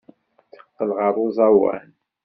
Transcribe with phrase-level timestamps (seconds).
[0.53, 1.87] Teqqel ɣer uẓawan.